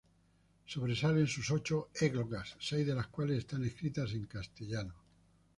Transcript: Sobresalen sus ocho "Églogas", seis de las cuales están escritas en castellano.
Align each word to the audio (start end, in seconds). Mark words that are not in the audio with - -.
Sobresalen 0.65 1.27
sus 1.27 1.51
ocho 1.51 1.91
"Églogas", 1.93 2.55
seis 2.59 2.87
de 2.87 2.95
las 2.95 3.05
cuales 3.09 3.37
están 3.37 3.63
escritas 3.65 4.11
en 4.13 4.25
castellano. 4.25 4.95